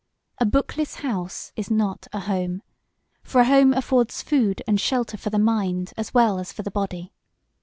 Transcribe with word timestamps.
A 0.39 0.47
bookless 0.47 0.95
house 1.01 1.51
is 1.55 1.69
not 1.69 2.07
a 2.11 2.21
home; 2.21 2.63
for 3.21 3.41
a 3.41 3.45
home 3.45 3.71
affords 3.71 4.23
food 4.23 4.63
and 4.65 4.81
shelter 4.81 5.15
for 5.15 5.29
the 5.29 5.37
mind 5.37 5.93
as 5.95 6.11
well 6.11 6.39
as 6.39 6.51
for 6.51 6.63
the 6.63 6.71
body. 6.71 7.13